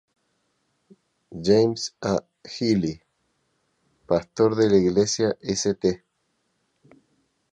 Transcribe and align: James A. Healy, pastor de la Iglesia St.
James 1.47 1.93
A. 2.01 2.21
Healy, 2.43 2.99
pastor 4.07 4.55
de 4.55 4.67
la 4.67 4.77
Iglesia 4.77 5.37
St. 5.43 6.01